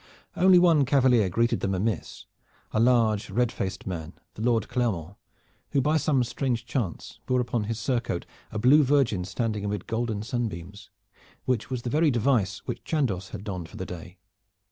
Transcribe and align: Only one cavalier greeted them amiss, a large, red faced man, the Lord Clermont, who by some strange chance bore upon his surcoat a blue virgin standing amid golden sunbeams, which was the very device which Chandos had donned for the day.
Only 0.35 0.57
one 0.57 0.83
cavalier 0.83 1.29
greeted 1.29 1.59
them 1.59 1.75
amiss, 1.75 2.25
a 2.71 2.79
large, 2.79 3.29
red 3.29 3.51
faced 3.51 3.85
man, 3.85 4.13
the 4.33 4.41
Lord 4.41 4.67
Clermont, 4.67 5.15
who 5.73 5.79
by 5.79 5.97
some 5.97 6.23
strange 6.23 6.65
chance 6.65 7.19
bore 7.27 7.39
upon 7.39 7.65
his 7.65 7.77
surcoat 7.79 8.25
a 8.51 8.57
blue 8.57 8.81
virgin 8.81 9.23
standing 9.25 9.63
amid 9.63 9.85
golden 9.85 10.23
sunbeams, 10.23 10.89
which 11.45 11.69
was 11.69 11.83
the 11.83 11.91
very 11.91 12.09
device 12.09 12.63
which 12.65 12.83
Chandos 12.83 13.29
had 13.29 13.43
donned 13.43 13.69
for 13.69 13.77
the 13.77 13.85
day. 13.85 14.17